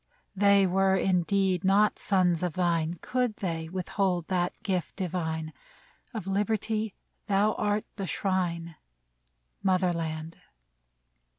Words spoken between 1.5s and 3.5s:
not sons of thine Could